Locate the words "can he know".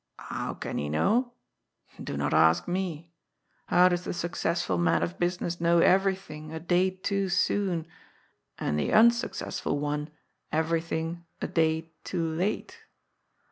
0.59-1.33